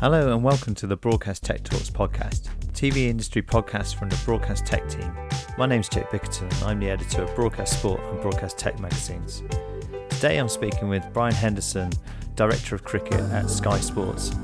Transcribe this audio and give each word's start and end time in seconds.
Hello 0.00 0.32
and 0.32 0.44
welcome 0.44 0.76
to 0.76 0.86
the 0.86 0.96
Broadcast 0.96 1.42
Tech 1.42 1.64
Talks 1.64 1.90
podcast, 1.90 2.42
TV 2.72 3.08
industry 3.08 3.42
podcast 3.42 3.96
from 3.96 4.08
the 4.08 4.20
Broadcast 4.24 4.64
Tech 4.64 4.88
team. 4.88 5.12
My 5.58 5.66
name's 5.66 5.88
Jake 5.88 6.08
Bickerton 6.10 6.42
and 6.42 6.62
I'm 6.62 6.78
the 6.78 6.88
editor 6.88 7.24
of 7.24 7.34
Broadcast 7.34 7.80
Sport 7.80 8.00
and 8.02 8.22
Broadcast 8.22 8.56
Tech 8.56 8.78
magazines. 8.78 9.42
Today 10.10 10.36
I'm 10.36 10.48
speaking 10.48 10.88
with 10.88 11.04
Bryan 11.12 11.34
Henderson, 11.34 11.90
Director 12.36 12.76
of 12.76 12.84
Cricket 12.84 13.18
at 13.32 13.50
Sky 13.50 13.80
Sports. 13.80 14.36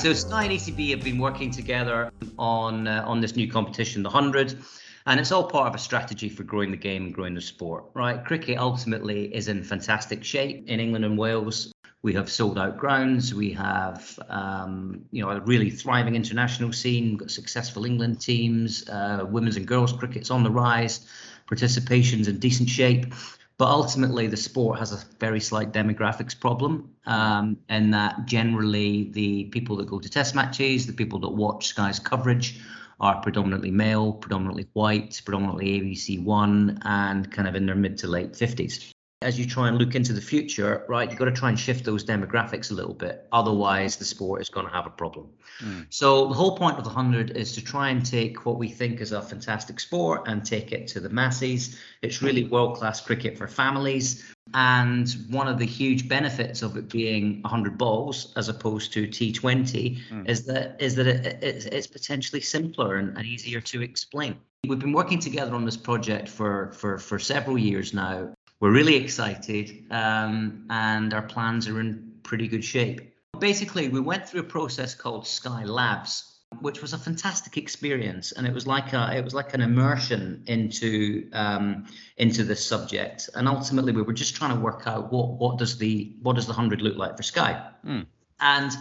So 0.00 0.14
Sky 0.14 0.44
and 0.44 0.52
ECB 0.54 0.88
have 0.92 1.04
been 1.04 1.18
working 1.18 1.50
together 1.50 2.10
on 2.38 2.86
uh, 2.88 3.04
on 3.06 3.20
this 3.20 3.36
new 3.36 3.50
competition, 3.50 4.02
the 4.02 4.08
100, 4.08 4.56
and 5.04 5.20
it's 5.20 5.32
all 5.32 5.44
part 5.44 5.68
of 5.68 5.74
a 5.74 5.78
strategy 5.78 6.30
for 6.30 6.44
growing 6.44 6.70
the 6.70 6.78
game 6.78 7.04
and 7.04 7.14
growing 7.14 7.34
the 7.34 7.42
sport, 7.42 7.84
right? 7.92 8.24
Cricket 8.24 8.56
ultimately 8.56 9.34
is 9.34 9.48
in 9.48 9.62
fantastic 9.62 10.24
shape 10.24 10.66
in 10.66 10.80
England 10.80 11.04
and 11.04 11.18
Wales. 11.18 11.74
We 12.02 12.14
have 12.14 12.30
sold 12.30 12.58
out 12.58 12.78
grounds. 12.78 13.34
We 13.34 13.52
have, 13.52 14.18
um, 14.28 15.04
you 15.10 15.20
know, 15.20 15.30
a 15.30 15.40
really 15.40 15.70
thriving 15.70 16.14
international 16.14 16.72
scene. 16.72 17.10
We've 17.10 17.18
got 17.18 17.30
successful 17.32 17.84
England 17.84 18.20
teams. 18.20 18.88
Uh, 18.88 19.26
women's 19.28 19.56
and 19.56 19.66
girls 19.66 19.92
cricket's 19.92 20.30
on 20.30 20.44
the 20.44 20.50
rise. 20.50 21.06
Participation's 21.48 22.28
in 22.28 22.38
decent 22.38 22.68
shape. 22.68 23.12
But 23.56 23.66
ultimately, 23.66 24.28
the 24.28 24.36
sport 24.36 24.78
has 24.78 24.92
a 24.92 25.04
very 25.18 25.40
slight 25.40 25.72
demographics 25.72 26.38
problem, 26.38 26.94
um, 27.06 27.56
in 27.68 27.90
that 27.90 28.26
generally 28.26 29.10
the 29.10 29.44
people 29.46 29.74
that 29.78 29.88
go 29.88 29.98
to 29.98 30.08
test 30.08 30.36
matches, 30.36 30.86
the 30.86 30.92
people 30.92 31.18
that 31.20 31.30
watch 31.30 31.66
Sky's 31.66 31.98
coverage, 31.98 32.60
are 33.00 33.20
predominantly 33.20 33.72
male, 33.72 34.12
predominantly 34.12 34.68
white, 34.74 35.20
predominantly 35.24 35.80
ABC 35.80 36.22
one, 36.22 36.78
and 36.82 37.32
kind 37.32 37.48
of 37.48 37.56
in 37.56 37.66
their 37.66 37.74
mid 37.74 37.98
to 37.98 38.06
late 38.06 38.34
50s 38.34 38.92
as 39.20 39.36
you 39.36 39.44
try 39.44 39.66
and 39.66 39.78
look 39.78 39.96
into 39.96 40.12
the 40.12 40.20
future, 40.20 40.84
right, 40.88 41.10
you've 41.10 41.18
got 41.18 41.24
to 41.24 41.32
try 41.32 41.48
and 41.48 41.58
shift 41.58 41.84
those 41.84 42.04
demographics 42.04 42.70
a 42.70 42.74
little 42.74 42.94
bit. 42.94 43.26
Otherwise, 43.32 43.96
the 43.96 44.04
sport 44.04 44.40
is 44.40 44.48
going 44.48 44.64
to 44.64 44.72
have 44.72 44.86
a 44.86 44.90
problem. 44.90 45.28
Mm. 45.60 45.86
So, 45.90 46.28
the 46.28 46.34
whole 46.34 46.56
point 46.56 46.78
of 46.78 46.84
the 46.84 46.90
100 46.90 47.36
is 47.36 47.52
to 47.56 47.64
try 47.64 47.88
and 47.88 48.06
take 48.06 48.46
what 48.46 48.58
we 48.58 48.68
think 48.68 49.00
is 49.00 49.10
a 49.10 49.20
fantastic 49.20 49.80
sport 49.80 50.28
and 50.28 50.44
take 50.44 50.70
it 50.70 50.86
to 50.88 51.00
the 51.00 51.08
masses. 51.08 51.76
It's 52.00 52.22
really 52.22 52.44
hmm. 52.44 52.50
world 52.50 52.76
class 52.76 53.00
cricket 53.00 53.36
for 53.36 53.48
families. 53.48 54.24
And 54.54 55.08
one 55.28 55.48
of 55.48 55.58
the 55.58 55.66
huge 55.66 56.08
benefits 56.08 56.62
of 56.62 56.76
it 56.76 56.88
being 56.88 57.42
100 57.42 57.76
balls 57.76 58.32
as 58.36 58.48
opposed 58.48 58.92
to 58.92 59.08
T20 59.08 59.98
mm. 60.08 60.28
is 60.28 60.46
that 60.46 60.80
is 60.80 60.94
that 60.94 61.06
it, 61.06 61.42
it's, 61.42 61.66
it's 61.66 61.86
potentially 61.86 62.40
simpler 62.40 62.96
and, 62.96 63.18
and 63.18 63.26
easier 63.26 63.60
to 63.60 63.82
explain. 63.82 64.36
We've 64.66 64.78
been 64.78 64.92
working 64.92 65.18
together 65.18 65.54
on 65.54 65.64
this 65.64 65.76
project 65.76 66.28
for, 66.28 66.72
for, 66.72 66.98
for 66.98 67.18
several 67.18 67.58
years 67.58 67.92
now 67.92 68.32
we're 68.60 68.72
really 68.72 68.96
excited 68.96 69.84
um, 69.90 70.66
and 70.70 71.14
our 71.14 71.22
plans 71.22 71.68
are 71.68 71.80
in 71.80 72.12
pretty 72.22 72.48
good 72.48 72.64
shape. 72.64 73.12
Basically, 73.38 73.88
we 73.88 74.00
went 74.00 74.28
through 74.28 74.40
a 74.40 74.44
process 74.44 74.94
called 74.94 75.26
Sky 75.26 75.64
Labs, 75.64 76.40
which 76.60 76.82
was 76.82 76.92
a 76.92 76.98
fantastic 76.98 77.56
experience, 77.56 78.32
and 78.32 78.46
it 78.46 78.52
was 78.52 78.66
like 78.66 78.92
a 78.92 79.16
it 79.16 79.22
was 79.22 79.34
like 79.34 79.54
an 79.54 79.60
immersion 79.60 80.42
into 80.46 81.28
um, 81.32 81.86
into 82.16 82.42
this 82.42 82.64
subject. 82.64 83.30
And 83.34 83.46
ultimately, 83.46 83.92
we 83.92 84.02
were 84.02 84.12
just 84.12 84.34
trying 84.34 84.54
to 84.54 84.60
work 84.60 84.82
out 84.86 85.12
what 85.12 85.38
what 85.38 85.58
does 85.58 85.78
the 85.78 86.16
what 86.22 86.34
does 86.34 86.46
the 86.46 86.52
hundred 86.52 86.82
look 86.82 86.96
like 86.96 87.16
for 87.16 87.22
Sky, 87.22 87.64
mm. 87.86 88.06
and 88.40 88.72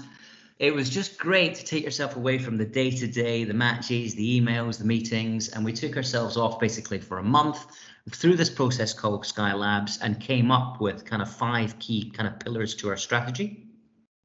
it 0.59 0.73
was 0.73 0.89
just 0.89 1.19
great 1.19 1.55
to 1.55 1.63
take 1.63 1.83
yourself 1.83 2.15
away 2.15 2.39
from 2.39 2.57
the 2.57 2.65
day 2.65 2.89
to 2.89 3.07
day, 3.07 3.43
the 3.43 3.53
matches, 3.53 4.15
the 4.15 4.41
emails, 4.41 4.79
the 4.79 4.85
meetings, 4.85 5.49
and 5.49 5.63
we 5.63 5.71
took 5.71 5.95
ourselves 5.95 6.35
off 6.35 6.59
basically 6.59 6.99
for 6.99 7.19
a 7.19 7.23
month 7.23 7.63
through 8.09 8.35
this 8.35 8.49
process 8.49 8.93
called 8.93 9.25
Sky 9.25 9.53
Labs 9.53 9.99
and 10.01 10.19
came 10.19 10.49
up 10.49 10.81
with 10.81 11.05
kind 11.05 11.21
of 11.21 11.31
five 11.31 11.77
key 11.77 12.09
kind 12.09 12.27
of 12.27 12.39
pillars 12.39 12.73
to 12.75 12.89
our 12.89 12.97
strategy. 12.97 13.67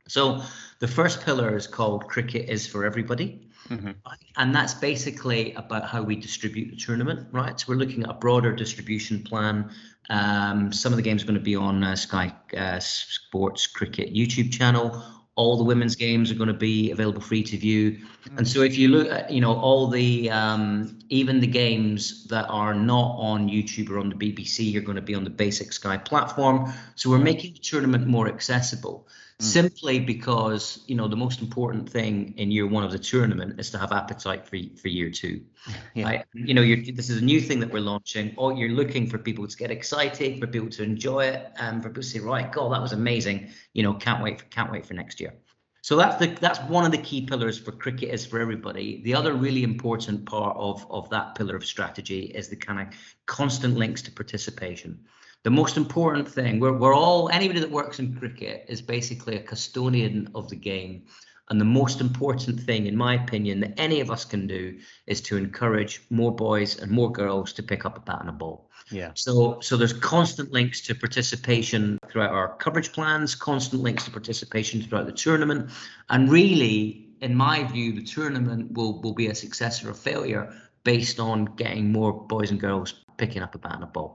So 0.08 0.42
the 0.78 0.88
first 0.88 1.22
pillar 1.22 1.54
is 1.56 1.66
called 1.66 2.08
Cricket 2.08 2.48
is 2.48 2.66
for 2.66 2.86
Everybody. 2.86 3.48
Mm-hmm. 3.68 3.92
And 4.36 4.54
that's 4.54 4.74
basically 4.74 5.52
about 5.54 5.88
how 5.88 6.02
we 6.02 6.16
distribute 6.16 6.70
the 6.70 6.76
tournament, 6.76 7.28
right? 7.30 7.58
So 7.60 7.66
we're 7.68 7.78
looking 7.78 8.02
at 8.04 8.10
a 8.10 8.14
broader 8.14 8.52
distribution 8.52 9.22
plan. 9.22 9.70
Um, 10.10 10.72
some 10.72 10.92
of 10.92 10.96
the 10.96 11.02
games 11.02 11.22
are 11.22 11.26
going 11.26 11.38
to 11.38 11.44
be 11.44 11.56
on 11.56 11.84
uh, 11.84 11.94
Sky 11.94 12.34
uh, 12.56 12.80
Sports 12.80 13.66
Cricket 13.66 14.12
YouTube 14.12 14.52
channel 14.52 15.02
all 15.34 15.56
the 15.56 15.64
women's 15.64 15.96
games 15.96 16.30
are 16.30 16.34
going 16.34 16.48
to 16.48 16.54
be 16.54 16.90
available 16.90 17.20
free 17.20 17.42
to 17.42 17.56
view. 17.56 17.98
And 18.36 18.46
so 18.46 18.60
if 18.60 18.76
you 18.76 18.88
look 18.88 19.10
at, 19.10 19.30
you 19.30 19.40
know, 19.40 19.54
all 19.54 19.88
the, 19.88 20.30
um, 20.30 20.98
even 21.08 21.40
the 21.40 21.46
games 21.46 22.26
that 22.26 22.46
are 22.50 22.74
not 22.74 23.16
on 23.18 23.48
YouTube 23.48 23.88
or 23.88 23.98
on 23.98 24.10
the 24.10 24.14
BBC 24.14 24.70
you're 24.70 24.82
going 24.82 24.96
to 24.96 25.02
be 25.02 25.14
on 25.14 25.24
the 25.24 25.30
basic 25.30 25.72
Sky 25.72 25.96
platform. 25.96 26.72
So 26.96 27.08
we're 27.08 27.18
making 27.18 27.54
the 27.54 27.60
tournament 27.60 28.06
more 28.06 28.28
accessible. 28.28 29.08
Mm. 29.42 29.44
simply 29.44 29.98
because 29.98 30.84
you 30.86 30.94
know 30.94 31.08
the 31.08 31.16
most 31.16 31.40
important 31.40 31.90
thing 31.90 32.34
in 32.36 32.52
year 32.52 32.64
one 32.64 32.84
of 32.84 32.92
the 32.92 32.98
tournament 32.98 33.58
is 33.58 33.70
to 33.70 33.78
have 33.78 33.90
appetite 33.90 34.46
for 34.46 34.56
for 34.80 34.88
year 34.88 35.10
two. 35.10 35.42
Yeah. 35.94 36.04
Right? 36.04 36.24
You 36.32 36.54
know, 36.54 36.62
this 36.62 37.10
is 37.10 37.20
a 37.20 37.24
new 37.24 37.40
thing 37.40 37.60
that 37.60 37.70
we're 37.70 37.80
launching. 37.80 38.34
Or 38.36 38.52
you're 38.52 38.70
looking 38.70 39.06
for 39.06 39.18
people 39.18 39.46
to 39.46 39.56
get 39.56 39.70
excited, 39.70 40.40
for 40.40 40.46
people 40.46 40.70
to 40.70 40.82
enjoy 40.82 41.26
it, 41.26 41.52
and 41.56 41.82
for 41.82 41.88
people 41.88 42.02
to 42.02 42.08
say, 42.08 42.20
right, 42.20 42.50
God, 42.50 42.72
that 42.72 42.80
was 42.80 42.92
amazing. 42.92 43.50
You 43.72 43.82
know, 43.82 43.94
can't 43.94 44.22
wait 44.22 44.40
for 44.40 44.46
can't 44.46 44.72
wait 44.72 44.86
for 44.86 44.94
next 44.94 45.20
year. 45.20 45.34
So 45.82 45.96
that's 45.96 46.16
the 46.16 46.28
that's 46.28 46.60
one 46.60 46.84
of 46.84 46.92
the 46.92 46.98
key 46.98 47.26
pillars 47.26 47.58
for 47.58 47.72
cricket 47.72 48.10
is 48.10 48.24
for 48.24 48.40
everybody. 48.40 49.02
The 49.02 49.14
other 49.14 49.34
really 49.34 49.64
important 49.64 50.26
part 50.26 50.56
of 50.56 50.86
of 50.90 51.10
that 51.10 51.34
pillar 51.34 51.56
of 51.56 51.64
strategy 51.64 52.22
is 52.34 52.48
the 52.48 52.56
kind 52.56 52.80
of 52.80 52.94
constant 53.26 53.76
links 53.76 54.02
to 54.02 54.12
participation 54.12 55.04
the 55.44 55.50
most 55.50 55.76
important 55.76 56.28
thing 56.28 56.60
we're, 56.60 56.76
we're 56.76 56.94
all 56.94 57.28
anybody 57.30 57.60
that 57.60 57.70
works 57.70 57.98
in 57.98 58.16
cricket 58.16 58.64
is 58.68 58.80
basically 58.80 59.36
a 59.36 59.42
custodian 59.42 60.30
of 60.34 60.48
the 60.48 60.56
game. 60.56 61.04
And 61.50 61.60
the 61.60 61.66
most 61.66 62.00
important 62.00 62.60
thing 62.60 62.86
in 62.86 62.96
my 62.96 63.14
opinion 63.14 63.60
that 63.60 63.78
any 63.78 64.00
of 64.00 64.10
us 64.10 64.24
can 64.24 64.46
do 64.46 64.78
is 65.06 65.20
to 65.22 65.36
encourage 65.36 66.00
more 66.08 66.34
boys 66.34 66.78
and 66.78 66.90
more 66.90 67.10
girls 67.10 67.52
to 67.54 67.62
pick 67.62 67.84
up 67.84 67.96
a 67.96 68.00
bat 68.00 68.20
and 68.20 68.28
a 68.28 68.32
ball. 68.32 68.70
Yeah. 68.90 69.10
So 69.14 69.60
so 69.60 69.76
there's 69.76 69.92
constant 69.92 70.52
links 70.52 70.80
to 70.82 70.94
participation 70.94 71.98
throughout 72.08 72.30
our 72.30 72.56
coverage 72.56 72.92
plans 72.92 73.34
constant 73.34 73.82
links 73.82 74.04
to 74.04 74.10
participation 74.10 74.80
throughout 74.80 75.06
the 75.06 75.12
tournament. 75.12 75.70
And 76.08 76.30
really 76.30 77.08
in 77.20 77.34
my 77.34 77.64
view 77.64 77.92
the 77.92 78.04
tournament 78.04 78.72
will 78.72 79.00
will 79.02 79.14
be 79.14 79.26
a 79.26 79.34
success 79.34 79.84
or 79.84 79.90
a 79.90 79.94
failure 79.94 80.54
based 80.84 81.18
on 81.18 81.44
getting 81.56 81.92
more 81.92 82.12
boys 82.12 82.50
and 82.50 82.60
girls 82.60 83.04
picking 83.18 83.42
up 83.42 83.54
a 83.54 83.58
bat 83.58 83.74
and 83.74 83.84
a 83.84 83.86
ball 83.86 84.14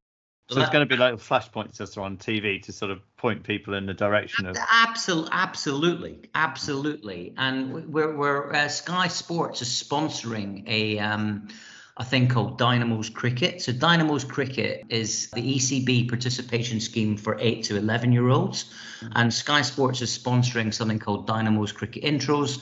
so 0.49 0.61
it's 0.61 0.69
going 0.69 0.87
to 0.87 0.89
be 0.89 0.95
like 0.95 1.13
a 1.13 1.17
flashpoint 1.17 1.75
system 1.75 2.03
on 2.03 2.17
TV 2.17 2.61
to 2.63 2.71
sort 2.71 2.89
of 2.89 3.01
point 3.17 3.43
people 3.43 3.73
in 3.73 3.85
the 3.85 3.93
direction 3.93 4.45
of. 4.45 4.55
Absolutely, 4.71 5.29
absolutely, 5.33 6.19
absolutely. 6.35 7.33
And 7.37 7.91
we're, 7.91 8.15
we're 8.15 8.53
uh, 8.53 8.69
Sky 8.69 9.09
Sports 9.09 9.61
is 9.61 9.67
sponsoring 9.67 10.63
a 10.67 10.99
um, 10.99 11.49
a 11.97 12.05
thing 12.05 12.29
called 12.29 12.57
Dynamos 12.57 13.09
Cricket. 13.09 13.61
So 13.61 13.73
Dynamos 13.73 14.23
Cricket 14.23 14.85
is 14.89 15.29
the 15.31 15.41
ECB 15.41 16.07
participation 16.07 16.79
scheme 16.79 17.17
for 17.17 17.37
eight 17.39 17.63
to 17.65 17.75
eleven 17.75 18.13
year 18.13 18.29
olds, 18.29 18.73
and 19.15 19.33
Sky 19.33 19.61
Sports 19.63 20.01
is 20.01 20.17
sponsoring 20.17 20.73
something 20.73 20.99
called 20.99 21.27
Dynamos 21.27 21.73
Cricket 21.73 22.03
Intros. 22.03 22.61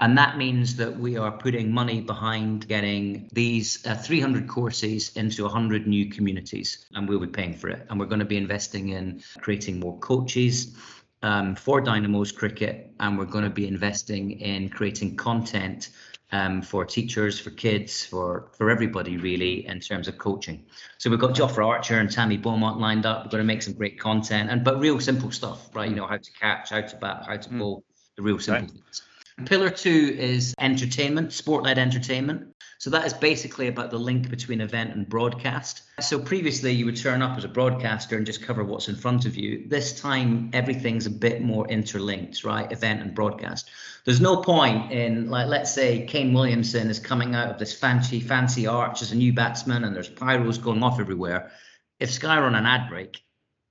And 0.00 0.16
that 0.16 0.38
means 0.38 0.76
that 0.76 0.98
we 0.98 1.18
are 1.18 1.30
putting 1.30 1.72
money 1.72 2.00
behind 2.00 2.66
getting 2.66 3.28
these 3.32 3.86
uh, 3.86 3.94
300 3.94 4.48
courses 4.48 5.14
into 5.14 5.42
100 5.42 5.86
new 5.86 6.08
communities, 6.08 6.86
and 6.94 7.06
we'll 7.06 7.20
be 7.20 7.26
paying 7.26 7.54
for 7.54 7.68
it. 7.68 7.86
And 7.88 8.00
we're 8.00 8.06
going 8.06 8.20
to 8.20 8.24
be 8.24 8.38
investing 8.38 8.88
in 8.88 9.22
creating 9.40 9.78
more 9.78 9.98
coaches 9.98 10.74
um, 11.22 11.54
for 11.54 11.82
Dynamos 11.82 12.32
Cricket, 12.32 12.90
and 12.98 13.18
we're 13.18 13.26
going 13.26 13.44
to 13.44 13.50
be 13.50 13.68
investing 13.68 14.40
in 14.40 14.70
creating 14.70 15.16
content 15.16 15.90
um, 16.32 16.62
for 16.62 16.86
teachers, 16.86 17.38
for 17.38 17.50
kids, 17.50 18.06
for 18.06 18.48
for 18.52 18.70
everybody 18.70 19.18
really 19.18 19.66
in 19.66 19.80
terms 19.80 20.08
of 20.08 20.16
coaching. 20.16 20.64
So 20.96 21.10
we've 21.10 21.18
got 21.18 21.34
Jofra 21.34 21.66
Archer 21.66 21.98
and 21.98 22.10
Tammy 22.10 22.38
Beaumont 22.38 22.80
lined 22.80 23.04
up. 23.04 23.26
We're 23.26 23.32
going 23.32 23.42
to 23.42 23.46
make 23.46 23.62
some 23.62 23.74
great 23.74 24.00
content 24.00 24.48
and 24.50 24.64
but 24.64 24.80
real 24.80 24.98
simple 24.98 25.30
stuff, 25.30 25.68
right? 25.74 25.90
You 25.90 25.96
know 25.96 26.06
how 26.06 26.16
to 26.16 26.32
catch, 26.40 26.70
how 26.70 26.80
to 26.80 26.96
bat, 26.96 27.24
how 27.26 27.36
to 27.36 27.48
hmm. 27.50 27.58
bowl, 27.58 27.84
the 28.16 28.22
real 28.22 28.38
simple 28.38 28.62
right. 28.62 28.70
things. 28.70 29.02
Pillar 29.46 29.70
two 29.70 30.16
is 30.18 30.54
entertainment, 30.58 31.32
sport 31.32 31.64
led 31.64 31.78
entertainment. 31.78 32.54
So 32.80 32.88
that 32.90 33.06
is 33.06 33.12
basically 33.12 33.68
about 33.68 33.90
the 33.90 33.98
link 33.98 34.30
between 34.30 34.62
event 34.62 34.94
and 34.94 35.06
broadcast. 35.06 35.82
So 36.00 36.18
previously 36.18 36.72
you 36.72 36.86
would 36.86 36.96
turn 36.96 37.20
up 37.20 37.36
as 37.36 37.44
a 37.44 37.48
broadcaster 37.48 38.16
and 38.16 38.24
just 38.24 38.42
cover 38.42 38.64
what's 38.64 38.88
in 38.88 38.96
front 38.96 39.26
of 39.26 39.36
you. 39.36 39.68
This 39.68 40.00
time 40.00 40.48
everything's 40.54 41.04
a 41.04 41.10
bit 41.10 41.42
more 41.42 41.68
interlinked, 41.68 42.42
right? 42.42 42.72
Event 42.72 43.02
and 43.02 43.14
broadcast. 43.14 43.68
There's 44.06 44.20
no 44.22 44.38
point 44.38 44.92
in 44.92 45.28
like 45.28 45.48
let's 45.48 45.74
say 45.74 46.06
Kane 46.06 46.32
Williamson 46.32 46.88
is 46.88 46.98
coming 46.98 47.34
out 47.34 47.50
of 47.50 47.58
this 47.58 47.74
fancy 47.78 48.18
fancy 48.18 48.66
arch 48.66 49.02
as 49.02 49.12
a 49.12 49.16
new 49.16 49.34
batsman 49.34 49.84
and 49.84 49.94
there's 49.94 50.08
pyros 50.08 50.62
going 50.62 50.82
off 50.82 51.00
everywhere. 51.00 51.52
If 51.98 52.10
Sky 52.10 52.40
run 52.40 52.54
an 52.54 52.64
ad 52.64 52.88
break, 52.88 53.22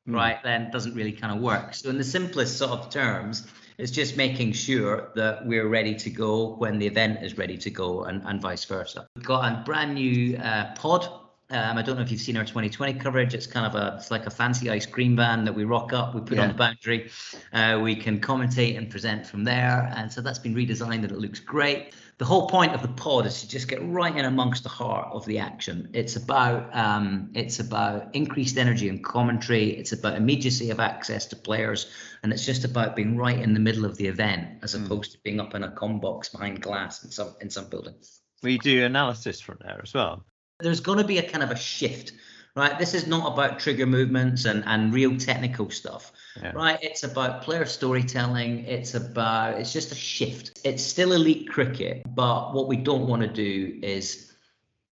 mm. 0.07 0.13
right, 0.13 0.38
then 0.44 0.63
it 0.63 0.72
doesn't 0.72 0.94
really 0.94 1.13
kind 1.13 1.36
of 1.36 1.42
work. 1.42 1.74
So 1.74 1.89
in 1.89 1.98
the 1.98 2.04
simplest 2.04 2.60
sort 2.60 2.74
of 2.74 2.92
terms, 2.92 3.48
it's 3.79 3.91
just 3.91 4.17
making 4.17 4.51
sure 4.51 5.09
that 5.15 5.45
we're 5.45 5.67
ready 5.69 5.95
to 5.95 6.09
go 6.09 6.55
when 6.57 6.77
the 6.79 6.85
event 6.85 7.23
is 7.23 7.37
ready 7.37 7.57
to 7.57 7.69
go 7.69 8.03
and, 8.03 8.21
and 8.25 8.41
vice 8.41 8.65
versa. 8.65 9.07
We've 9.15 9.25
got 9.25 9.51
a 9.51 9.63
brand 9.63 9.95
new 9.95 10.37
uh, 10.37 10.73
pod 10.75 11.07
Um, 11.51 11.77
I 11.79 11.81
don't 11.81 11.95
know 11.95 12.03
if 12.03 12.11
you've 12.11 12.21
seen 12.21 12.37
our 12.37 12.45
2020 12.45 12.93
coverage. 12.99 13.33
It's 13.33 13.47
kind 13.47 13.65
of 13.65 13.73
a 13.73 13.95
it's 13.97 14.11
like 14.11 14.27
a 14.27 14.29
fancy 14.29 14.69
ice 14.69 14.85
cream 14.85 15.15
van 15.15 15.45
that 15.45 15.55
we 15.55 15.63
rock 15.63 15.93
up, 15.93 16.13
we 16.13 16.21
put 16.21 16.37
Yeah. 16.37 16.43
on 16.43 16.49
the 16.49 16.53
boundary. 16.65 17.09
Uh, 17.53 17.79
we 17.81 17.95
can 17.95 18.19
commentate 18.19 18.77
and 18.77 18.87
present 18.87 19.25
from 19.25 19.43
there, 19.43 19.91
and 19.97 20.11
so 20.13 20.21
that's 20.21 20.37
been 20.39 20.53
redesigned 20.53 21.01
and 21.05 21.11
it 21.11 21.17
looks 21.17 21.39
great. 21.39 21.95
The 22.19 22.25
whole 22.25 22.50
point 22.50 22.75
of 22.75 22.81
the 22.81 22.89
pod 22.89 23.25
is 23.25 23.39
to 23.39 23.48
just 23.48 23.69
get 23.69 23.80
right 23.81 24.13
in 24.13 24.25
amongst 24.25 24.63
the 24.63 24.69
heart 24.69 25.07
of 25.13 25.25
the 25.25 25.39
action. 25.39 25.89
It's 25.94 26.18
about 26.18 26.69
um, 26.75 27.31
it's 27.33 27.62
about 27.62 28.13
increased 28.13 28.57
energy 28.57 28.89
and 28.89 29.01
commentary. 29.01 29.69
It's 29.69 29.94
about 29.94 30.16
immediacy 30.18 30.69
of 30.69 30.81
access 30.81 31.25
to 31.27 31.38
players, 31.38 31.89
and 32.21 32.33
it's 32.33 32.45
just 32.45 32.66
about 32.66 32.98
being 32.98 33.16
right 33.16 33.39
in 33.39 33.54
the 33.54 33.62
middle 33.62 33.86
of 33.86 33.95
the 33.95 34.07
event 34.07 34.60
as 34.63 34.75
opposed 34.75 35.13
to 35.13 35.18
being 35.24 35.39
up 35.39 35.56
in 35.56 35.63
a 35.63 35.71
com 35.71 36.01
box 36.01 36.27
behind 36.27 36.62
glass 36.62 37.06
in 37.06 37.10
some 37.10 37.36
in 37.39 37.50
some 37.50 37.69
building 37.69 37.95
We 38.44 38.57
do 38.57 38.83
analysis 38.83 39.39
from 39.39 39.57
there 39.62 39.80
as 39.81 39.94
well. 39.94 40.25
there's 40.60 40.81
going 40.81 40.98
to 40.98 41.06
be 41.06 41.19
a 41.19 41.30
kind 41.30 41.42
of 41.42 41.51
a 41.51 41.56
shift 41.56 42.12
right 42.56 42.78
this 42.80 42.94
is 42.94 43.07
not 43.07 43.34
about 43.34 43.60
trigger 43.60 43.86
movements 43.86 44.46
and 44.46 44.63
and 44.66 44.94
real 44.94 45.16
technical 45.18 45.69
stuff 45.69 46.12
Yeah. 46.42 46.51
right 46.54 46.80
it's 46.81 47.04
about 47.04 47.42
player 47.44 47.66
storytelling 47.66 48.66
it's 48.66 48.96
about 48.96 49.60
it's 49.60 49.74
just 49.74 49.92
a 49.92 49.96
shift 49.96 50.60
it's 50.63 50.84
still 50.84 51.13
elite 51.13 51.50
cricket 51.50 52.04
but 52.16 52.54
what 52.54 52.68
we 52.68 52.78
don't 52.78 53.07
want 53.07 53.22
to 53.22 53.28
do 53.28 53.80
is 53.84 54.34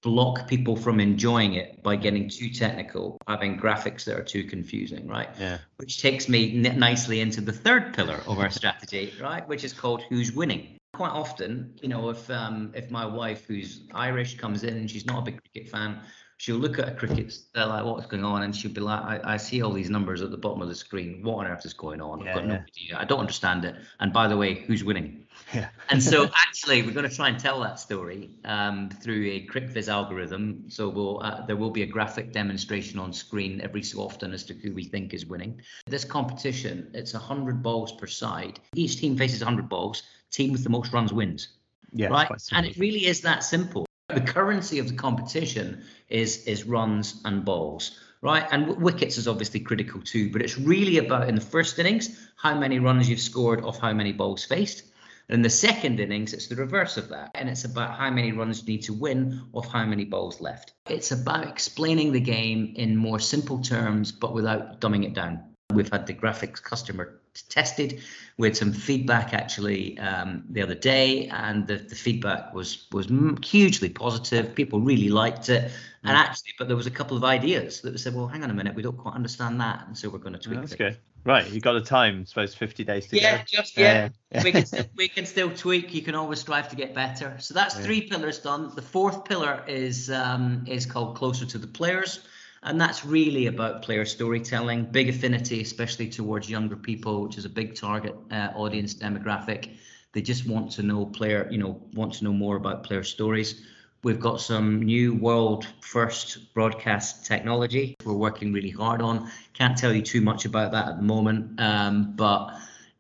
block 0.01 0.47
people 0.49 0.75
from 0.75 0.99
enjoying 0.99 1.53
it 1.53 1.81
by 1.81 1.95
getting 1.95 2.27
too 2.27 2.49
technical 2.49 3.17
having 3.27 3.57
graphics 3.57 4.03
that 4.03 4.19
are 4.19 4.23
too 4.23 4.43
confusing 4.43 5.07
right 5.07 5.29
Yeah. 5.39 5.59
which 5.77 6.01
takes 6.01 6.27
me 6.27 6.65
n- 6.65 6.77
nicely 6.79 7.21
into 7.21 7.39
the 7.39 7.53
third 7.53 7.93
pillar 7.93 8.19
of 8.27 8.37
our 8.39 8.49
strategy, 8.49 9.13
right, 9.21 9.47
which 9.47 9.63
is 9.63 9.73
called 9.73 10.01
who's 10.09 10.31
winning. 10.31 10.77
Quite 10.93 11.09
often, 11.11 11.73
you 11.81 11.89
know, 11.89 12.09
if 12.09 12.29
um, 12.29 12.71
if 12.75 12.91
my 12.91 13.05
wife, 13.05 13.45
who's 13.47 13.81
Irish, 13.93 14.37
comes 14.37 14.63
in 14.63 14.77
and 14.77 14.89
she's 14.89 15.05
not 15.05 15.19
a 15.19 15.21
big 15.23 15.41
cricket 15.41 15.69
fan, 15.71 15.99
she'll 16.43 16.57
look 16.57 16.77
at 16.77 16.89
a 16.89 16.91
cricket 16.91 17.33
uh, 17.55 17.65
like 17.65 17.85
what's 17.85 18.05
going 18.05 18.25
on, 18.25 18.43
and 18.43 18.53
she'll 18.53 18.73
be 18.73 18.81
like, 18.81 18.99
I, 18.99 19.21
I 19.23 19.37
see 19.37 19.61
all 19.61 19.71
these 19.71 19.89
numbers 19.89 20.21
at 20.21 20.29
the 20.29 20.37
bottom 20.37 20.61
of 20.61 20.67
the 20.67 20.75
screen. 20.75 21.23
What 21.23 21.45
on 21.45 21.47
earth 21.47 21.65
is 21.65 21.71
going 21.71 22.01
on? 22.01 22.19
Yeah, 22.19 22.31
I've 22.31 22.35
got 22.35 22.45
no 22.45 22.55
idea. 22.55 22.97
I 22.97 23.05
don't 23.05 23.21
understand 23.21 23.63
it. 23.63 23.75
And 24.01 24.11
by 24.11 24.27
the 24.27 24.35
way, 24.35 24.55
who's 24.55 24.83
winning? 24.83 25.19
Yeah. 25.53 25.69
And 25.89 26.01
so 26.01 26.29
actually, 26.35 26.83
we're 26.83 26.93
going 26.93 27.09
to 27.09 27.15
try 27.15 27.27
and 27.27 27.39
tell 27.39 27.59
that 27.61 27.79
story 27.79 28.29
um, 28.45 28.89
through 28.89 29.25
a 29.25 29.47
CricViz 29.47 29.87
algorithm. 29.87 30.65
So 30.67 30.89
we'll, 30.89 31.21
uh, 31.23 31.45
there 31.45 31.55
will 31.55 31.71
be 31.71 31.81
a 31.81 31.87
graphic 31.87 32.31
demonstration 32.31 32.99
on 32.99 33.11
screen 33.11 33.59
every 33.61 33.81
so 33.83 33.99
often 33.99 34.31
as 34.31 34.43
to 34.45 34.53
who 34.53 34.73
we 34.73 34.83
think 34.83 35.13
is 35.13 35.25
winning. 35.25 35.59
This 35.87 36.05
competition, 36.05 36.89
it's 36.93 37.13
100 37.13 37.61
balls 37.61 37.91
per 37.93 38.07
side. 38.07 38.59
Each 38.75 38.99
team 38.99 39.17
faces 39.17 39.41
100 39.41 39.67
balls. 39.67 40.03
Team 40.29 40.51
with 40.51 40.63
the 40.63 40.69
most 40.69 40.93
runs 40.93 41.11
wins 41.11 41.49
Yeah. 41.91 42.07
right? 42.07 42.29
And 42.51 42.65
it 42.65 42.77
really 42.77 43.05
is 43.07 43.21
that 43.21 43.43
simple. 43.43 43.85
The 44.13 44.21
currency 44.21 44.79
of 44.79 44.87
the 44.87 44.95
competition 44.95 45.83
is 46.09 46.45
is 46.45 46.65
runs 46.65 47.21
and 47.25 47.43
balls, 47.43 47.99
right? 48.21 48.45
And 48.51 48.67
w- 48.67 48.83
wickets 48.83 49.17
is 49.17 49.27
obviously 49.27 49.59
critical 49.59 50.01
too, 50.01 50.31
but 50.31 50.41
it's 50.41 50.57
really 50.57 50.97
about 50.97 51.29
in 51.29 51.35
the 51.35 51.41
first 51.41 51.79
innings 51.79 52.29
how 52.35 52.57
many 52.57 52.79
runs 52.79 53.09
you've 53.09 53.19
scored 53.19 53.63
off 53.63 53.79
how 53.79 53.93
many 53.93 54.13
balls 54.13 54.45
faced. 54.45 54.83
And 55.29 55.35
in 55.37 55.41
the 55.41 55.49
second 55.49 55.99
innings, 55.99 56.33
it's 56.33 56.47
the 56.47 56.55
reverse 56.55 56.97
of 56.97 57.09
that. 57.09 57.31
And 57.33 57.47
it's 57.49 57.63
about 57.63 57.97
how 57.97 58.09
many 58.09 58.33
runs 58.33 58.61
you 58.61 58.67
need 58.67 58.83
to 58.83 58.93
win 58.93 59.41
off 59.53 59.67
how 59.69 59.85
many 59.85 60.03
balls 60.03 60.41
left. 60.41 60.73
It's 60.89 61.11
about 61.11 61.47
explaining 61.47 62.11
the 62.11 62.19
game 62.19 62.73
in 62.75 62.97
more 62.97 63.19
simple 63.19 63.59
terms, 63.61 64.11
but 64.11 64.33
without 64.33 64.81
dumbing 64.81 65.05
it 65.05 65.13
down. 65.13 65.52
We've 65.71 65.91
had 65.91 66.05
the 66.05 66.13
graphics 66.13 66.61
customer 66.61 67.19
tested. 67.49 68.01
We 68.37 68.47
had 68.47 68.55
some 68.57 68.71
feedback 68.73 69.33
actually 69.33 69.97
um, 69.99 70.43
the 70.49 70.61
other 70.61 70.75
day, 70.75 71.27
and 71.29 71.65
the, 71.67 71.77
the 71.77 71.95
feedback 71.95 72.53
was 72.53 72.87
was 72.91 73.07
hugely 73.43 73.89
positive. 73.89 74.53
People 74.55 74.81
really 74.81 75.09
liked 75.09 75.49
it, 75.49 75.71
and 76.03 76.17
actually, 76.17 76.51
but 76.59 76.67
there 76.67 76.77
was 76.77 76.85
a 76.85 76.91
couple 76.91 77.17
of 77.17 77.23
ideas 77.23 77.81
that 77.81 77.91
we 77.91 77.97
said, 77.97 78.13
"Well, 78.13 78.27
hang 78.27 78.43
on 78.43 78.51
a 78.51 78.53
minute, 78.53 78.75
we 78.75 78.83
don't 78.83 78.97
quite 78.97 79.15
understand 79.15 79.59
that," 79.61 79.87
and 79.87 79.97
so 79.97 80.09
we're 80.09 80.19
going 80.19 80.33
to 80.33 80.39
tweak. 80.39 80.59
That's 80.59 80.75
things. 80.75 80.95
good. 80.95 80.97
Right. 81.25 81.49
You 81.49 81.61
got 81.61 81.73
the 81.73 81.81
time, 81.81 82.19
I 82.21 82.23
suppose 82.25 82.53
50 82.53 82.83
days 82.83 83.07
to 83.07 83.15
Yeah, 83.15 83.37
go. 83.37 83.43
just 83.47 83.77
Yeah. 83.77 84.09
yeah. 84.31 84.43
we 84.43 84.51
can 84.51 84.65
still, 84.65 84.85
we 84.97 85.07
can 85.07 85.25
still 85.25 85.49
tweak. 85.49 85.93
You 85.93 86.01
can 86.01 86.15
always 86.15 86.41
strive 86.41 86.67
to 86.69 86.75
get 86.75 86.93
better. 86.93 87.37
So 87.39 87.53
that's 87.53 87.77
Yeah. 87.77 87.83
three 87.83 88.01
pillars 88.01 88.39
done. 88.39 88.73
The 88.75 88.81
fourth 88.81 89.23
pillar 89.23 89.63
is 89.65 90.11
um, 90.11 90.65
is 90.67 90.85
called 90.85 91.15
closer 91.15 91.45
to 91.45 91.57
the 91.57 91.67
players, 91.67 92.19
and 92.63 92.79
that's 92.79 93.05
really 93.05 93.47
about 93.47 93.81
player 93.81 94.05
storytelling. 94.05 94.85
Big 94.85 95.09
affinity, 95.09 95.61
especially 95.61 96.09
towards 96.09 96.49
younger 96.49 96.75
people, 96.75 97.23
which 97.23 97.37
is 97.37 97.45
a 97.45 97.49
big 97.49 97.75
target 97.75 98.15
uh, 98.31 98.49
audience 98.55 98.93
demographic. 98.93 99.77
They 100.13 100.21
just 100.21 100.47
want 100.47 100.71
to 100.73 100.83
know 100.83 101.05
player, 101.05 101.47
you 101.51 101.57
know, 101.57 101.81
want 101.93 102.13
to 102.15 102.23
know 102.23 102.33
more 102.33 102.55
about 102.55 102.83
player 102.83 103.03
stories. 103.03 103.61
We've 104.03 104.19
got 104.19 104.41
some 104.41 104.83
new 104.83 105.13
world 105.13 105.65
first 105.79 106.53
broadcast 106.53 107.25
technology 107.25 107.95
we're 108.03 108.13
working 108.13 108.51
really 108.51 108.69
hard 108.69 109.01
on. 109.01 109.31
Can't 109.53 109.77
tell 109.77 109.93
you 109.93 110.01
too 110.01 110.19
much 110.19 110.43
about 110.45 110.73
that 110.73 110.89
at 110.89 110.97
the 110.97 111.03
moment, 111.03 111.59
um, 111.59 112.13
but 112.15 112.53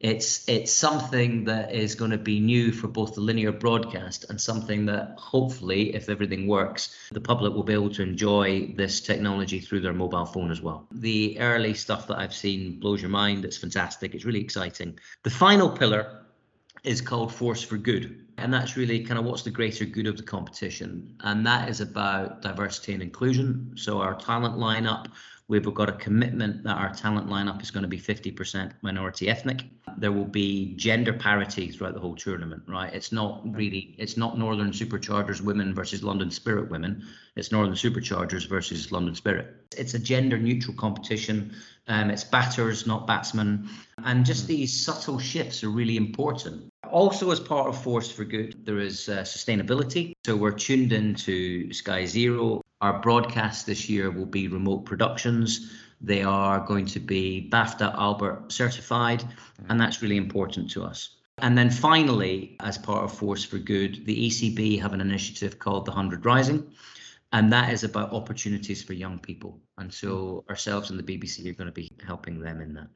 it's 0.03 0.47
it's 0.49 0.71
something 0.71 1.45
that 1.45 1.73
is 1.73 1.95
going 1.95 2.11
to 2.11 2.17
be 2.17 2.39
new 2.41 2.73
for 2.73 2.89
both 2.89 3.15
the 3.15 3.21
linear 3.21 3.53
broadcast 3.53 4.25
and 4.29 4.39
something 4.39 4.85
that 4.85 5.15
hopefully, 5.17 5.95
if 5.95 6.09
everything 6.09 6.45
works, 6.45 6.93
the 7.13 7.21
public 7.21 7.53
will 7.53 7.63
be 7.63 7.73
able 7.73 7.89
to 7.91 8.03
enjoy 8.03 8.73
this 8.75 8.99
technology 8.99 9.61
through 9.61 9.79
their 9.79 9.93
mobile 9.93 10.25
phone 10.25 10.51
as 10.51 10.61
well. 10.61 10.85
The 10.91 11.39
early 11.39 11.73
stuff 11.73 12.07
that 12.07 12.19
I've 12.19 12.33
seen 12.33 12.81
blows 12.81 13.01
your 13.01 13.11
mind. 13.11 13.45
It's 13.45 13.57
fantastic. 13.57 14.13
It's 14.13 14.25
really 14.25 14.41
exciting. 14.41 14.99
The 15.23 15.29
final 15.29 15.69
pillar 15.69 16.23
is 16.83 16.99
called 16.99 17.33
Force 17.33 17.63
for 17.63 17.77
Good. 17.77 18.19
And 18.37 18.53
that's 18.53 18.75
really 18.75 19.03
kind 19.05 19.19
of 19.19 19.25
what's 19.25 19.43
the 19.43 19.51
greater 19.51 19.85
good 19.85 20.07
of 20.07 20.17
the 20.17 20.23
competition. 20.23 21.15
And 21.21 21.45
that 21.45 21.69
is 21.69 21.79
about 21.81 22.41
diversity 22.41 22.93
and 22.93 23.01
inclusion. 23.01 23.73
So, 23.75 24.01
our 24.01 24.15
talent 24.15 24.57
lineup, 24.57 25.07
we've 25.59 25.73
got 25.73 25.89
a 25.89 25.93
commitment 25.93 26.63
that 26.63 26.77
our 26.77 26.93
talent 26.93 27.27
lineup 27.29 27.61
is 27.61 27.71
going 27.71 27.83
to 27.83 27.87
be 27.87 27.99
50% 27.99 28.71
minority 28.81 29.29
ethnic. 29.29 29.63
There 29.97 30.11
will 30.11 30.25
be 30.25 30.73
gender 30.75 31.13
parity 31.13 31.71
throughout 31.71 31.93
the 31.93 31.99
whole 31.99 32.15
tournament, 32.15 32.63
right? 32.67 32.93
It's 32.93 33.11
not 33.11 33.41
really, 33.53 33.95
it's 33.97 34.17
not 34.17 34.37
Northern 34.37 34.71
Superchargers 34.71 35.41
women 35.41 35.73
versus 35.73 36.03
London 36.03 36.31
Spirit 36.31 36.69
women. 36.69 37.05
It's 37.35 37.51
Northern 37.51 37.75
Superchargers 37.75 38.47
versus 38.47 38.91
London 38.91 39.15
Spirit. 39.15 39.47
It's 39.77 39.93
a 39.93 39.99
gender 39.99 40.37
neutral 40.37 40.75
competition. 40.75 41.53
Um, 41.87 42.09
it's 42.09 42.23
batters, 42.23 42.87
not 42.87 43.07
batsmen. 43.07 43.69
And 44.03 44.25
just 44.25 44.47
these 44.47 44.85
subtle 44.85 45.19
shifts 45.19 45.63
are 45.63 45.69
really 45.69 45.97
important. 45.97 46.69
Also, 46.89 47.31
as 47.31 47.39
part 47.39 47.67
of 47.67 47.81
Force 47.81 48.11
for 48.11 48.23
Good, 48.23 48.65
there 48.65 48.79
is 48.79 49.09
uh, 49.09 49.21
sustainability. 49.21 50.13
So 50.25 50.35
we're 50.35 50.51
tuned 50.51 50.93
into 50.93 51.71
Sky 51.73 52.05
Zero. 52.05 52.61
Our 52.83 52.99
broadcast 52.99 53.65
this 53.65 53.87
year 53.87 54.11
will 54.11 54.25
be 54.25 54.49
remote 54.49 54.83
productions. 54.83 55.71
They 56.01 56.21
are 56.21 56.59
going 56.59 56.85
to 56.87 56.99
be 56.99 57.47
BAFTA 57.49 57.95
Albert 57.95 58.51
certified, 58.51 59.21
mm. 59.21 59.65
and 59.69 59.79
that's 59.79 60.01
really 60.01 60.17
important 60.17 60.69
to 60.71 60.83
us. 60.83 61.15
And 61.37 61.57
then 61.57 61.69
finally, 61.69 62.57
as 62.59 62.77
part 62.77 63.05
of 63.05 63.17
Force 63.17 63.45
for 63.45 63.57
Good, 63.57 64.05
the 64.05 64.27
ECB 64.27 64.81
have 64.81 64.91
an 64.91 64.99
initiative 64.99 65.59
called 65.59 65.85
the 65.85 65.91
100 65.91 66.25
Rising, 66.25 66.73
and 67.31 67.53
that 67.53 67.71
is 67.71 67.85
about 67.85 68.11
opportunities 68.11 68.83
for 68.83 68.91
young 68.91 69.17
people. 69.17 69.61
And 69.77 69.91
so 69.93 70.43
mm. 70.45 70.49
ourselves 70.49 70.89
and 70.89 70.99
the 70.99 71.03
BBC 71.03 71.49
are 71.49 71.53
going 71.53 71.67
to 71.67 71.71
be 71.71 71.89
helping 72.05 72.41
them 72.41 72.59
in 72.59 72.73
that. 72.73 72.87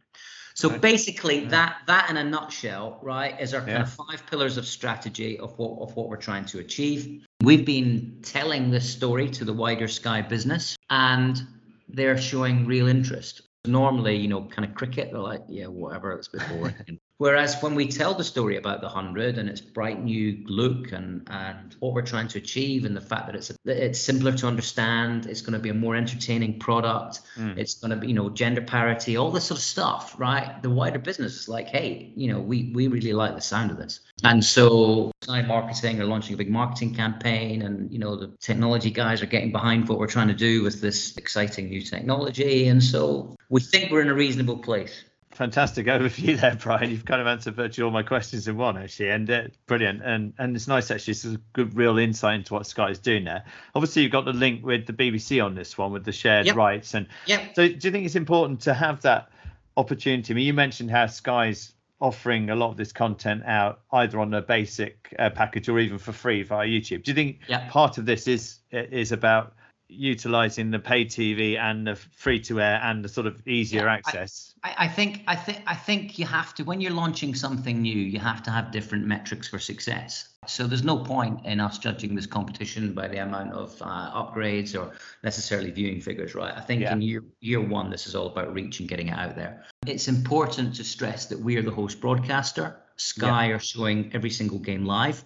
So 0.53 0.77
basically, 0.77 1.43
Yeah. 1.43 1.49
that 1.49 1.77
that 1.87 2.09
in 2.09 2.17
a 2.17 2.25
nutshell, 2.25 2.99
right, 3.01 3.39
is 3.39 3.53
our 3.53 3.61
kind 3.61 3.71
Yeah. 3.71 3.83
of 3.83 3.93
five 3.93 4.25
pillars 4.29 4.57
of 4.57 4.65
strategy 4.65 5.39
of 5.39 5.57
what 5.57 5.79
of 5.79 5.95
what 5.95 6.09
we're 6.09 6.17
trying 6.17 6.43
to 6.45 6.59
achieve. 6.59 7.25
We've 7.47 7.63
been 7.63 8.17
telling 8.23 8.71
this 8.71 8.91
story 8.91 9.29
to 9.29 9.45
the 9.45 9.53
wider 9.53 9.87
Sky 9.87 10.21
business, 10.21 10.75
and 10.89 11.41
they're 11.87 12.17
showing 12.17 12.65
real 12.65 12.89
interest. 12.89 13.41
Normally, 13.67 14.15
you 14.15 14.27
know, 14.27 14.43
kind 14.43 14.67
of 14.67 14.75
cricket, 14.75 15.11
they're 15.11 15.19
like, 15.19 15.43
yeah, 15.47 15.67
whatever, 15.67 16.11
it's 16.13 16.29
a 16.33 16.37
bit 16.37 16.49
boring. 16.49 16.99
Whereas 17.19 17.59
when 17.63 17.73
we 17.73 17.87
tell 17.87 18.13
the 18.13 18.23
story 18.23 18.57
about 18.57 18.81
the 18.81 18.89
hundred 18.89 19.39
and 19.39 19.49
its 19.49 19.59
bright 19.59 20.03
new 20.03 20.43
look 20.45 20.91
and 20.91 21.27
and 21.31 21.75
what 21.79 21.93
we're 21.93 22.03
trying 22.03 22.27
to 22.27 22.37
achieve 22.37 22.85
and 22.85 22.95
the 22.95 23.01
fact 23.01 23.25
that 23.25 23.35
it's 23.35 23.47
that 23.65 23.83
it's 23.83 23.99
simpler 23.99 24.33
to 24.33 24.47
understand, 24.47 25.25
it's 25.25 25.41
going 25.41 25.53
to 25.53 25.59
be 25.59 25.69
a 25.69 25.73
more 25.73 25.95
entertaining 25.95 26.59
product, 26.59 27.21
Mm. 27.35 27.57
it's 27.57 27.75
going 27.75 27.91
to 27.91 27.97
be 27.97 28.07
you 28.07 28.13
know 28.13 28.29
gender 28.29 28.61
parity, 28.61 29.17
all 29.17 29.31
this 29.31 29.45
sort 29.45 29.57
of 29.59 29.63
stuff, 29.63 30.15
right? 30.19 30.61
The 30.61 30.69
wider 30.69 30.99
business 30.99 31.41
is 31.41 31.49
like, 31.49 31.67
hey, 31.67 32.13
you 32.15 32.31
know, 32.31 32.39
we 32.39 32.71
we 32.75 32.87
really 32.87 33.13
like 33.13 33.33
the 33.33 33.41
sound 33.41 33.71
of 33.71 33.77
this, 33.77 33.99
and 34.23 34.43
so 34.43 35.11
Marketing 35.27 35.99
are 36.01 36.05
launching 36.05 36.33
a 36.35 36.37
big 36.37 36.49
marketing 36.49 36.95
campaign, 36.95 37.63
and 37.63 37.91
you 37.91 37.99
know 37.99 38.15
the 38.15 38.31
technology 38.39 38.91
guys 38.91 39.21
are 39.21 39.27
getting 39.27 39.51
behind 39.51 39.89
what 39.89 39.99
we're 39.99 40.07
trying 40.07 40.29
to 40.29 40.33
do 40.33 40.63
with 40.63 40.81
this 40.81 41.17
exciting 41.17 41.69
new 41.69 41.81
technology, 41.81 42.67
and 42.67 42.83
so 42.83 43.35
we 43.49 43.61
think 43.61 43.91
we're 43.91 44.01
in 44.01 44.09
a 44.09 44.13
reasonable 44.13 44.57
place. 44.57 45.03
Fantastic 45.31 45.85
overview 45.87 46.39
there, 46.39 46.55
Bryan. 46.55 46.89
You've 46.89 47.05
kind 47.05 47.21
of 47.21 47.27
answered 47.27 47.55
virtually 47.55 47.85
all 47.85 47.91
my 47.91 48.01
questions 48.03 48.47
in 48.47 48.57
one, 48.57 48.77
actually, 48.77 49.09
and 49.09 49.29
uh, 49.29 49.41
brilliant. 49.67 50.01
And 50.03 50.33
and 50.39 50.55
it's 50.55 50.67
nice 50.67 50.89
actually. 50.89 51.11
It's 51.11 51.25
a 51.25 51.37
good, 51.53 51.75
real 51.75 51.97
insight 51.97 52.35
into 52.35 52.53
what 52.53 52.65
Sky 52.65 52.89
is 52.89 52.99
doing 52.99 53.25
there. 53.25 53.43
Obviously, 53.75 54.01
you've 54.03 54.11
got 54.11 54.25
the 54.25 54.33
link 54.33 54.65
with 54.65 54.87
the 54.87 54.93
BBC 54.93 55.43
on 55.43 55.53
this 55.53 55.77
one 55.77 55.91
with 55.91 56.05
the 56.05 56.11
shared 56.11 56.45
Yep. 56.47 56.55
rights. 56.55 56.93
And 56.93 57.07
Yeah. 57.25 57.45
so, 57.55 57.67
do 57.67 57.73
you 57.81 57.91
think 57.91 58.05
it's 58.05 58.15
important 58.15 58.61
to 58.61 58.73
have 58.73 59.01
that 59.01 59.29
opportunity? 59.75 60.33
I 60.33 60.35
mean, 60.35 60.45
you 60.47 60.53
mentioned 60.53 60.89
how 60.89 61.05
Sky's 61.07 61.73
offering 61.99 62.49
a 62.49 62.55
lot 62.55 62.69
of 62.71 62.77
this 62.77 62.91
content 62.93 63.43
out 63.45 63.81
either 63.91 64.19
on 64.19 64.33
a 64.33 64.41
basic 64.41 65.13
uh, 65.19 65.29
package 65.31 65.67
or 65.67 65.77
even 65.79 65.97
for 65.97 66.11
free 66.13 66.41
via 66.43 66.67
YouTube. 66.67 67.03
Do 67.03 67.11
you 67.11 67.15
think 67.15 67.39
Yeah. 67.47 67.67
part 67.69 67.97
of 67.97 68.05
this 68.05 68.27
is 68.27 68.59
is 68.71 69.11
about 69.11 69.53
utilizing 69.89 70.71
the 70.71 70.79
pay 70.79 71.05
TV 71.05 71.57
and 71.57 71.87
the 71.87 71.95
free 71.95 72.39
to 72.41 72.61
air 72.61 72.79
and 72.83 73.03
the 73.03 73.09
sort 73.09 73.27
of 73.27 73.47
easier 73.47 73.85
yeah, 73.85 73.93
access? 73.93 74.53
I, 74.63 74.75
I, 74.79 74.87
think 74.87 75.23
I 75.27 75.35
think 75.35 75.61
I 75.65 75.75
think 75.75 76.19
you 76.19 76.25
have 76.25 76.53
to 76.55 76.63
when 76.63 76.81
you're 76.81 76.93
launching 76.93 77.35
something 77.35 77.81
new, 77.81 77.97
you 77.97 78.19
have 78.19 78.43
to 78.43 78.51
have 78.51 78.71
different 78.71 79.05
metrics 79.05 79.47
for 79.47 79.59
success. 79.59 80.29
So 80.45 80.65
there's 80.65 80.83
no 80.83 80.97
point 80.97 81.45
in 81.45 81.59
us 81.59 81.77
judging 81.77 82.15
this 82.15 82.25
competition 82.25 82.93
by 82.93 83.07
the 83.07 83.17
amount 83.17 83.53
of 83.53 83.81
uh, 83.81 84.11
upgrades 84.13 84.79
or 84.79 84.93
necessarily 85.23 85.71
viewing 85.71 85.99
figures, 85.99 86.35
right? 86.35 86.53
I 86.55 86.61
think 86.61 86.81
yeah. 86.81 86.93
in 86.93 87.01
year 87.01 87.23
year 87.41 87.61
one, 87.61 87.89
this 87.89 88.07
is 88.07 88.15
all 88.15 88.27
about 88.27 88.53
reach 88.53 88.79
and 88.79 88.87
getting 88.87 89.07
it 89.09 89.17
out 89.17 89.35
there. 89.35 89.63
It's 89.85 90.07
important 90.07 90.75
to 90.75 90.83
stress 90.83 91.25
that 91.27 91.39
we 91.39 91.57
are 91.57 91.61
the 91.61 91.71
host 91.71 91.99
broadcaster. 91.99 92.79
Sky 92.97 93.47
yeah. 93.47 93.55
are 93.55 93.59
showing 93.59 94.11
every 94.13 94.31
single 94.31 94.59
game 94.59 94.85
live. 94.85 95.23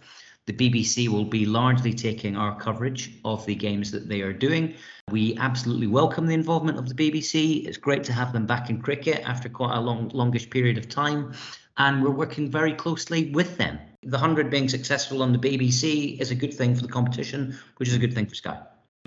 The 0.48 0.54
BBC 0.54 1.08
will 1.08 1.26
be 1.26 1.46
largely 1.46 1.94
taking 1.94 2.36
our 2.36 2.60
coverage 2.60 3.12
of 3.24 3.46
the 3.46 3.54
games 3.54 3.92
that 3.92 4.10
they 4.10 4.22
are 4.22 4.34
doing. 4.34 4.74
We 5.12 5.38
absolutely 5.38 5.86
welcome 5.86 6.26
the 6.26 6.34
involvement 6.34 6.80
of 6.80 6.90
the 6.90 6.96
BBC. 6.96 7.68
It's 7.68 7.78
great 7.78 8.04
to 8.06 8.14
have 8.14 8.34
them 8.34 8.48
back 8.48 8.70
in 8.70 8.82
cricket 8.82 9.22
after 9.24 9.50
quite 9.50 9.76
a 9.78 9.80
long, 9.80 10.10
longish 10.10 10.50
period 10.50 10.80
of 10.80 10.90
time. 10.90 11.34
And 11.78 12.04
we're 12.04 12.10
working 12.10 12.50
very 12.50 12.74
closely 12.74 13.30
with 13.32 13.58
them. 13.58 13.80
The 14.02 14.18
100 14.18 14.50
being 14.50 14.68
successful 14.68 15.22
on 15.22 15.32
the 15.32 15.38
BBC 15.38 16.20
is 16.20 16.32
a 16.32 16.36
good 16.36 16.54
thing 16.54 16.76
for 16.76 16.82
the 16.82 16.92
competition, 16.92 17.58
which 17.78 17.88
is 17.88 17.96
a 17.96 18.00
good 18.00 18.14
thing 18.14 18.26
for 18.26 18.36
Sky 18.36 18.60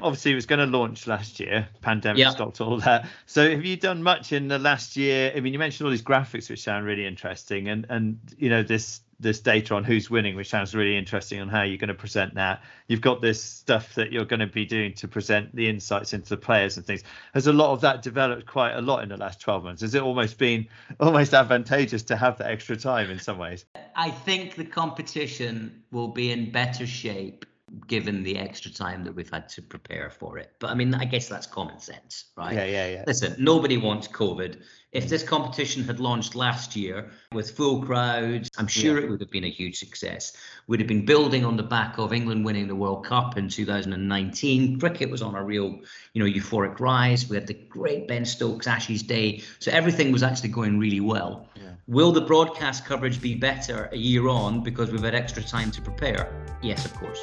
obviously 0.02 0.32
it 0.32 0.34
was 0.34 0.46
going 0.46 0.58
to 0.58 0.66
launch 0.66 1.06
last 1.06 1.38
year 1.38 1.68
pandemic 1.80 2.18
yeah. 2.18 2.30
stopped 2.30 2.60
all 2.60 2.78
that 2.78 3.08
so 3.26 3.48
have 3.48 3.64
you 3.64 3.76
done 3.76 4.02
much 4.02 4.32
in 4.32 4.48
the 4.48 4.58
last 4.58 4.96
year 4.96 5.32
i 5.36 5.40
mean 5.40 5.52
you 5.52 5.58
mentioned 5.58 5.84
all 5.86 5.90
these 5.90 6.02
graphics 6.02 6.50
which 6.50 6.62
sound 6.62 6.84
really 6.84 7.06
interesting 7.06 7.68
and 7.68 7.86
and 7.88 8.18
you 8.36 8.50
know 8.50 8.62
this 8.62 9.00
this 9.24 9.40
data 9.40 9.74
on 9.74 9.82
who's 9.82 10.08
winning 10.08 10.36
which 10.36 10.50
sounds 10.50 10.74
really 10.74 10.96
interesting 10.96 11.40
on 11.40 11.48
how 11.48 11.62
you're 11.62 11.78
going 11.78 11.88
to 11.88 11.94
present 11.94 12.34
that. 12.34 12.62
You've 12.86 13.00
got 13.00 13.20
this 13.20 13.42
stuff 13.42 13.96
that 13.96 14.12
you're 14.12 14.26
going 14.26 14.40
to 14.40 14.46
be 14.46 14.64
doing 14.64 14.92
to 14.94 15.08
present 15.08 15.52
the 15.56 15.68
insights 15.68 16.12
into 16.12 16.28
the 16.28 16.36
players 16.36 16.76
and 16.76 16.86
things. 16.86 17.02
Has 17.32 17.48
a 17.48 17.52
lot 17.52 17.72
of 17.72 17.80
that 17.80 18.02
developed 18.02 18.46
quite 18.46 18.74
a 18.74 18.80
lot 18.80 19.02
in 19.02 19.08
the 19.08 19.16
last 19.16 19.40
12 19.40 19.64
months? 19.64 19.82
Has 19.82 19.94
it 19.96 20.02
almost 20.02 20.38
been 20.38 20.68
almost 21.00 21.34
advantageous 21.34 22.04
to 22.04 22.16
have 22.16 22.38
that 22.38 22.50
extra 22.50 22.76
time 22.76 23.10
in 23.10 23.18
some 23.18 23.38
ways? 23.38 23.64
I 23.96 24.10
think 24.10 24.54
the 24.54 24.64
competition 24.64 25.82
will 25.90 26.08
be 26.08 26.30
in 26.30 26.52
better 26.52 26.86
shape 26.86 27.46
given 27.86 28.22
the 28.22 28.38
extra 28.38 28.72
time 28.72 29.04
that 29.04 29.14
we've 29.14 29.30
had 29.30 29.48
to 29.50 29.62
prepare 29.62 30.10
for 30.10 30.38
it. 30.38 30.52
But 30.58 30.70
I 30.70 30.74
mean, 30.74 30.94
I 30.94 31.04
guess 31.04 31.28
that's 31.28 31.46
common 31.46 31.78
sense, 31.78 32.26
right? 32.36 32.54
Yeah, 32.54 32.64
yeah, 32.64 32.88
yeah. 32.88 33.04
Listen, 33.06 33.34
nobody 33.38 33.76
wants 33.76 34.08
COVID. 34.08 34.60
If 34.92 35.08
this 35.08 35.24
competition 35.24 35.82
had 35.82 35.98
launched 35.98 36.36
last 36.36 36.76
year 36.76 37.10
with 37.32 37.50
full 37.50 37.82
crowds, 37.82 38.48
I'm 38.56 38.68
sure 38.68 38.98
yeah. 38.98 39.06
it 39.06 39.10
would 39.10 39.20
have 39.20 39.30
been 39.30 39.44
a 39.44 39.50
huge 39.50 39.78
success. 39.78 40.36
We'd 40.68 40.78
have 40.78 40.86
been 40.86 41.04
building 41.04 41.44
on 41.44 41.56
the 41.56 41.64
back 41.64 41.98
of 41.98 42.12
England 42.12 42.44
winning 42.44 42.68
the 42.68 42.76
World 42.76 43.04
Cup 43.04 43.36
in 43.36 43.48
2019. 43.48 44.78
Cricket 44.78 45.10
was 45.10 45.20
on 45.20 45.34
a 45.34 45.42
real, 45.42 45.80
you 46.12 46.22
know, 46.22 46.30
euphoric 46.30 46.78
rise. 46.78 47.28
We 47.28 47.36
had 47.36 47.48
the 47.48 47.54
great 47.54 48.06
Ben 48.06 48.24
Stokes 48.24 48.68
Ashes 48.68 49.02
Day, 49.02 49.42
so 49.58 49.72
everything 49.72 50.12
was 50.12 50.22
actually 50.22 50.50
going 50.50 50.78
really 50.78 51.00
well. 51.00 51.48
Yeah. 51.56 51.72
Will 51.88 52.12
the 52.12 52.20
broadcast 52.20 52.84
coverage 52.84 53.20
be 53.20 53.34
better 53.34 53.90
a 53.92 53.96
year 53.96 54.28
on 54.28 54.62
because 54.62 54.90
we've 54.90 55.02
had 55.02 55.14
extra 55.14 55.42
time 55.42 55.72
to 55.72 55.82
prepare? 55.82 56.56
Yes, 56.62 56.84
of 56.84 56.94
course. 56.94 57.22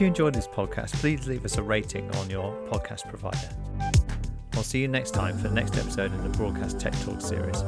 If 0.00 0.04
you 0.04 0.08
enjoyed 0.08 0.34
this 0.34 0.48
podcast, 0.48 0.94
please 0.94 1.26
leave 1.26 1.44
us 1.44 1.58
a 1.58 1.62
rating 1.62 2.10
on 2.16 2.30
your 2.30 2.56
podcast 2.70 3.06
provider. 3.10 3.50
I'll 4.54 4.62
see 4.62 4.80
you 4.80 4.88
next 4.88 5.10
time 5.10 5.36
for 5.36 5.48
the 5.48 5.54
next 5.54 5.76
episode 5.76 6.10
in 6.14 6.22
the 6.22 6.38
Broadcast 6.38 6.80
Tech 6.80 6.94
Talk 7.00 7.20
series. 7.20 7.60